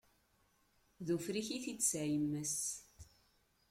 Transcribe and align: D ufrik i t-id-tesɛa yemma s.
D 1.05 1.07
ufrik 1.15 1.47
i 1.55 1.59
t-id-tesɛa 1.63 2.05
yemma 2.11 2.43
s. 2.51 2.57